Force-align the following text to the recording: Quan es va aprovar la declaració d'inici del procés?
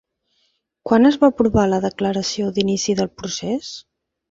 Quan 0.89 1.09
es 1.09 1.17
va 1.25 1.29
aprovar 1.33 1.67
la 1.75 1.79
declaració 1.85 2.51
d'inici 2.57 2.99
del 3.03 3.13
procés? 3.21 3.73